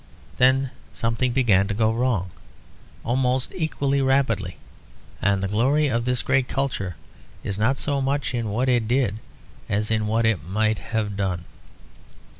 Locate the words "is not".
7.43-7.77